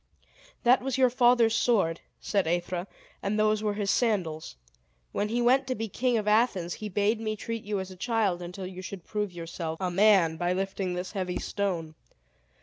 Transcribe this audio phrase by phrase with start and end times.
[0.63, 2.87] "That was your father's sword," said Aethra,
[3.21, 4.55] "and those were his sandals.
[5.11, 7.95] When he went to be king of Athens, he bade me treat you as a
[7.95, 11.93] child until you should prove yourself a man by lifting this heavy stone.